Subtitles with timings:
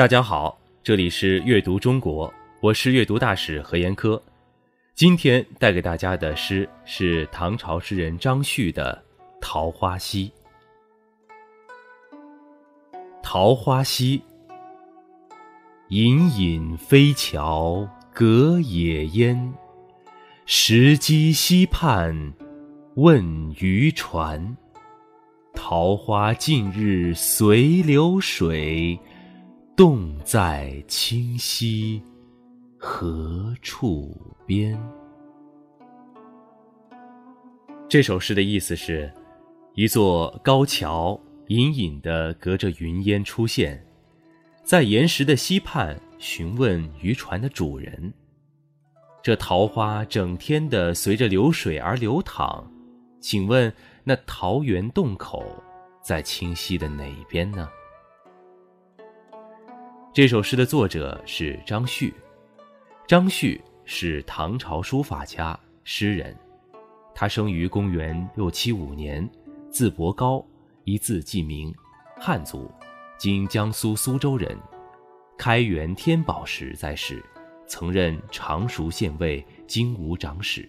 [0.00, 2.32] 大家好，这里是阅读中国，
[2.62, 4.18] 我是阅读大使何延科。
[4.94, 8.98] 今天带给大家的诗是唐朝诗人张旭的
[9.42, 10.32] 《桃花溪》。
[13.22, 14.22] 桃花溪，
[15.88, 19.52] 隐隐飞桥隔野烟，
[20.46, 22.32] 石矶溪畔
[22.94, 24.56] 问渔船。
[25.52, 28.98] 桃花尽日随流水。
[29.80, 32.02] 洞在清溪
[32.76, 34.78] 何处边？
[37.88, 39.10] 这首诗的意思是：
[39.72, 43.82] 一座高桥隐隐的隔着云烟出现，
[44.62, 48.12] 在岩石的溪畔询问渔船的主人。
[49.22, 52.70] 这桃花整天的随着流水而流淌，
[53.18, 53.72] 请问
[54.04, 55.42] 那桃源洞口
[56.02, 57.66] 在清溪的哪边呢？
[60.12, 62.12] 这首诗的作者是张旭，
[63.06, 66.36] 张旭是唐朝书法家、诗人。
[67.14, 69.28] 他生于公元六七五年，
[69.70, 70.44] 字伯高，
[70.82, 71.72] 一字季明，
[72.18, 72.68] 汉族，
[73.18, 74.58] 今江苏苏州人。
[75.38, 77.24] 开元天宝时在世，
[77.68, 80.68] 曾任常熟县尉、金吾长史。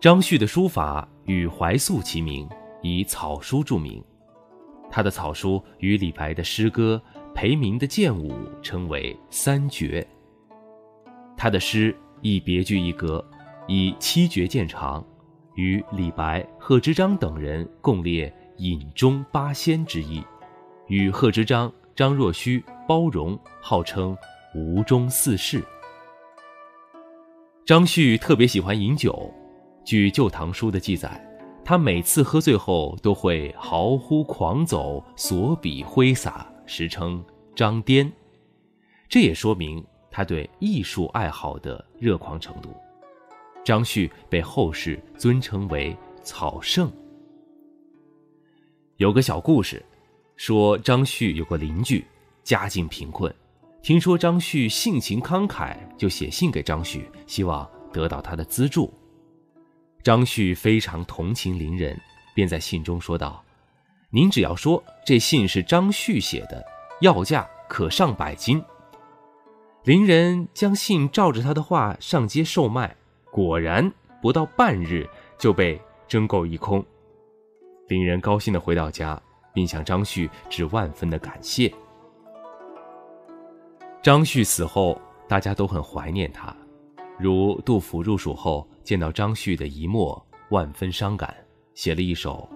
[0.00, 2.48] 张旭的书法与怀素齐名，
[2.82, 4.02] 以草书著名。
[4.88, 7.02] 他的草书与李白的诗歌。
[7.34, 8.32] 裴明的剑舞
[8.62, 10.06] 称为三绝。
[11.36, 13.22] 他的诗亦别具一格，
[13.66, 15.04] 以七绝见长，
[15.56, 20.22] 与李白、贺知章等人共列饮中八仙之一，
[20.86, 24.16] 与贺知章、张若虚、包容号称
[24.54, 25.62] 吴中四士。
[27.66, 29.32] 张旭特别喜欢饮酒，
[29.84, 31.20] 据《旧唐书》的记载，
[31.64, 36.46] 他每次喝醉后都会嚎呼狂走，索笔挥洒。
[36.66, 38.10] 时称张颠，
[39.08, 42.74] 这也说明他对艺术爱好的热狂程度。
[43.64, 46.90] 张旭被后世尊称为草圣。
[48.96, 49.84] 有个小故事，
[50.36, 52.04] 说张旭有个邻居，
[52.42, 53.34] 家境贫困，
[53.82, 58.92] 听说张旭性情慷慨，就写信给张旭，希望得到他的资助。
[60.02, 62.00] 张旭非常同情邻人，
[62.34, 63.43] 便在信中说道。
[64.14, 66.64] 您只要说这信是张旭写的，
[67.00, 68.62] 要价可上百金。
[69.82, 72.94] 邻人将信照着他的话上街售卖，
[73.32, 73.92] 果然
[74.22, 75.04] 不到半日
[75.36, 76.82] 就被争购一空。
[77.88, 79.20] 邻人高兴地回到家，
[79.52, 81.74] 并向张旭致万分的感谢。
[84.00, 86.56] 张旭死后，大家都很怀念他，
[87.18, 91.34] 如杜甫入蜀后见到张旭的遗墨，万分伤感，
[91.74, 92.48] 写了一首。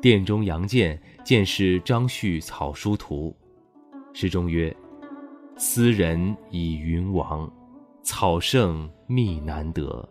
[0.00, 3.36] 殿中杨见见是张旭草书图，
[4.12, 4.74] 诗中曰
[5.58, 7.50] ：“斯人已云亡，
[8.04, 10.08] 草圣觅难得。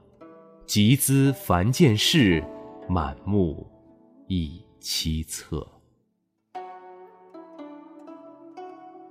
[0.66, 2.44] 集资凡见事，
[2.90, 3.66] 满目
[4.28, 5.66] 亦凄恻。”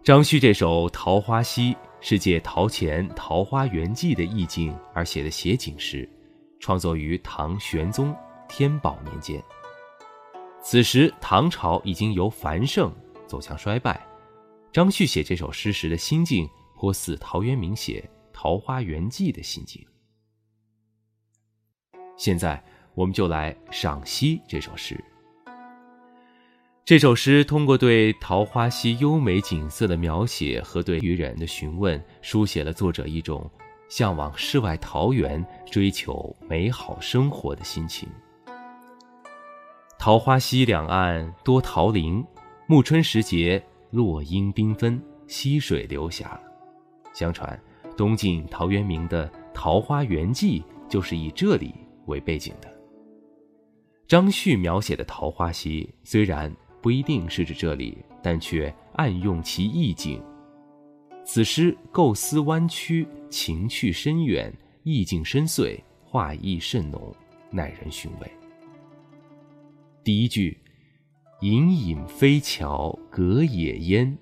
[0.04, 1.72] 张旭这首《桃花溪》
[2.02, 6.06] 是借陶潜《桃花源记》的意境而写的写景诗，
[6.60, 8.14] 创作于唐玄宗
[8.46, 9.42] 天宝年间。
[10.68, 12.92] 此时，唐朝已经由繁盛
[13.28, 14.04] 走向衰败。
[14.72, 16.44] 张旭写这首诗时的心境，
[16.74, 18.00] 颇似陶渊明写
[18.34, 19.86] 《桃花源记》的心境。
[22.16, 22.60] 现在，
[22.96, 24.98] 我们就来赏析这首诗。
[26.84, 33.48] 这首诗通过对桃花溪优美景色的描写和对渔人的询问，书写了作者一种
[33.88, 38.08] 向往世外桃源、追求美好生活的心情。
[39.98, 42.24] 桃花溪两岸多桃林，
[42.68, 46.38] 暮春时节，落英缤纷，溪水流霞。
[47.12, 47.58] 相传，
[47.96, 51.74] 东晋陶渊明的《桃花源记》就是以这里
[52.06, 52.72] 为背景的。
[54.06, 60.22] 张旭描写的桃花溪虽然不一定是指这里，但却暗用其意境。
[61.24, 64.52] 此诗构思弯曲，情趣深远，
[64.84, 67.12] 意境深邃，画意甚浓，
[67.50, 68.30] 耐人寻味。
[70.06, 70.56] 第一句，
[71.40, 74.16] 隐隐飞桥隔野烟，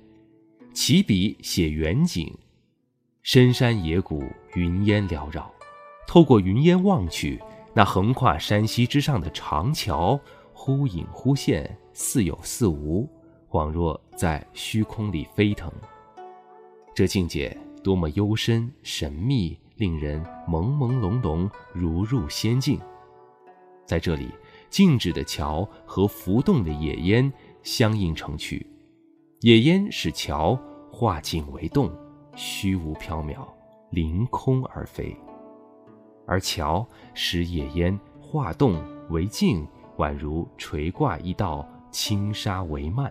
[0.72, 2.34] 起笔写远景，
[3.20, 5.52] 深山野谷，云烟缭绕。
[6.06, 7.38] 透过云烟望去，
[7.74, 10.18] 那横跨山溪之上的长桥，
[10.54, 13.06] 忽隐忽现，似有似无，
[13.50, 15.70] 恍若在虚空里飞腾。
[16.94, 22.80] 这境界多么幽深神秘，令人朦朦胧胧，如入仙境。
[23.84, 24.30] 在这里。
[24.74, 27.32] 静止的桥和浮动的野烟
[27.62, 28.66] 相映成趣，
[29.42, 30.58] 野烟使桥
[30.90, 31.88] 化静为动，
[32.34, 33.46] 虚无缥缈，
[33.90, 35.16] 凌空而飞。
[36.26, 36.84] 而桥
[37.14, 39.64] 使野烟化动为静，
[39.98, 43.08] 宛如垂挂一道轻纱帷幔。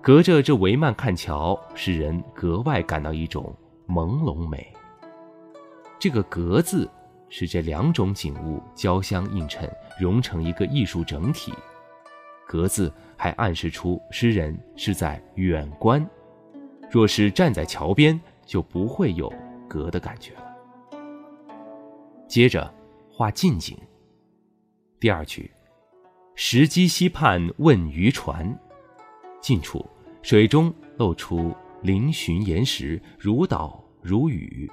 [0.00, 3.52] 隔着这帷幔看桥，使人格外感到一种
[3.88, 4.64] 朦胧美。
[5.98, 6.88] 这个“格”字，
[7.30, 9.70] 使这两种景物交相映衬，
[10.00, 11.52] 融成一个艺术整体。
[12.46, 16.04] “格”字还暗示出诗人是在远观，
[16.90, 19.32] 若是站在桥边，就不会有
[19.68, 20.44] “格”的感觉了。
[22.26, 22.72] 接着
[23.10, 23.76] 画近景。
[24.98, 25.50] 第二句，
[26.34, 28.58] 石矶溪畔问渔船，
[29.40, 29.84] 近处
[30.22, 34.70] 水中露出嶙峋岩石，如岛如屿。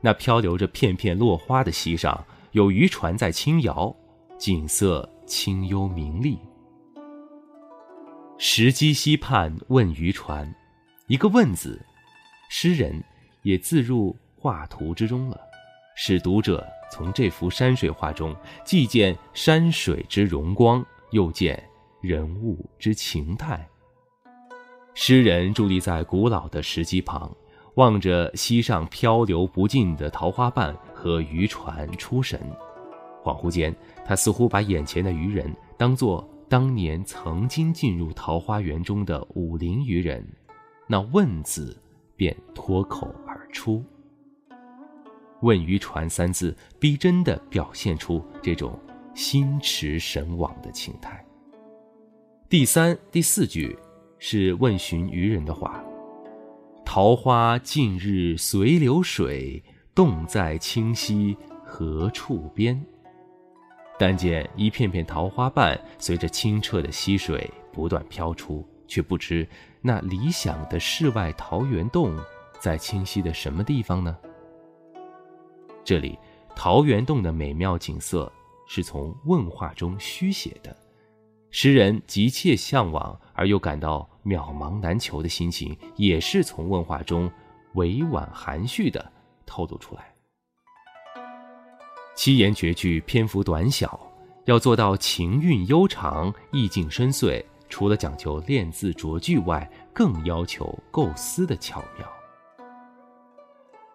[0.00, 3.94] 那漂流着片片落花的溪上，有渔船在轻摇，
[4.38, 6.38] 景色清幽明丽。
[8.38, 10.54] 石矶溪畔问渔船，
[11.06, 11.80] 一个“问”字，
[12.50, 13.02] 诗人
[13.42, 15.40] 也自入画图之中了。
[15.96, 21.60] 使读者从这幅山水画中，既见山水之荣光，又见
[22.02, 23.66] 人物之情态。
[24.92, 27.34] 诗人伫立在古老的石矶旁，
[27.76, 32.40] 望着溪上漂流不尽的桃花瓣和渔船出神，
[33.22, 33.74] 恍惚间，
[34.04, 40.26] 他似乎把眼前的渔人当作当年曾经进入桃花源中的武陵渔人，
[40.86, 41.76] 那“问”字
[42.16, 43.84] 便脱口而出。
[45.42, 48.78] 问渔船三字，逼真地表现出这种
[49.14, 51.22] 心驰神往的情态。
[52.48, 53.78] 第三、第四句
[54.18, 55.84] 是问询渔人的话
[56.86, 59.62] ：“桃花尽日随流水，
[59.92, 62.80] 洞在清溪何处边？”
[63.98, 69.46] 但见一片片桃花瓣随着清澈的溪水不断飘出，却不知
[69.82, 72.16] 那理想的世外桃源洞
[72.60, 74.16] 在清溪的什么地方呢？
[75.84, 76.16] 这里
[76.54, 78.32] 桃源洞的美妙景色
[78.68, 80.74] 是从问话中虚写的，
[81.58, 87.32] 诗人急切向往而又感到渺茫难求的心情，也是从问话中
[87.76, 89.10] 委婉含蓄地
[89.46, 90.12] 透露出来。
[92.14, 93.98] 七言绝句篇幅短小，
[94.44, 102.06] 要做到情韵悠长、意境深邃，除了讲究练字着句外，更要求构思的巧妙。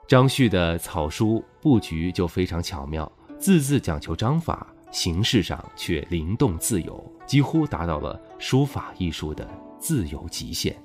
[0.08, 9.50] 张旭的草书布局就非常巧妙，字字讲求章法，形式上却灵动自由，几乎达到了书法艺术的
[9.80, 10.76] 自由极限。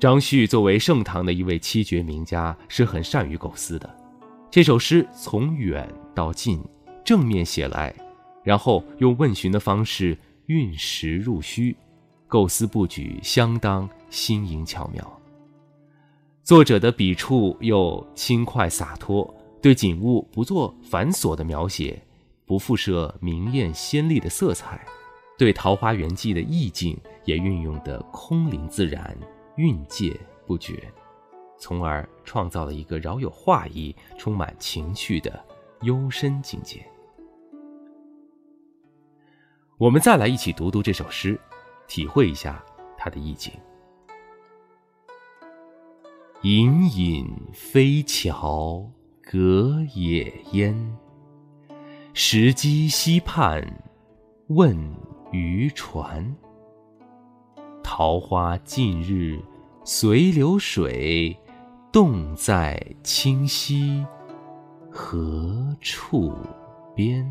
[0.00, 3.96] 张旭作为盛唐的一位七绝名家，是很善于构思的。
[4.50, 6.64] 这首诗从远到近，
[7.04, 7.94] 正面写来，
[8.42, 10.16] 然后用问询的方式
[10.46, 11.76] 运实入虚，
[12.26, 15.20] 构思布局相当新颖巧妙。
[16.44, 22.00] 作者的笔触又轻快洒脱，对景物不做繁琐的描写，
[22.46, 24.86] 不附设明艳鲜丽的色彩，
[25.36, 29.16] 对《桃花源记》的意境也运用得空灵自然、
[29.56, 30.90] 蕴藉不绝，
[31.58, 35.44] 从而创造了一个饶有画意、充满情趣的
[35.82, 36.86] 幽深境界。
[39.76, 41.38] 我们再来一起读读这首诗，
[41.88, 42.64] 体会一下
[42.96, 43.52] 它的意境。
[46.42, 48.88] 隐隐飞桥
[49.30, 50.74] 隔野烟，
[52.14, 53.62] 石矶溪畔
[54.46, 54.74] 问
[55.32, 56.34] 渔船。
[57.84, 59.38] 桃花尽日
[59.84, 61.36] 随流水，
[61.92, 64.02] 洞在清溪
[64.90, 66.34] 何处
[66.94, 67.22] 边？